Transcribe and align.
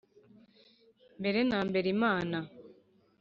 mbere 1.19 1.39
na 1.49 1.59
mbere 1.69 1.87
imana 1.95 2.37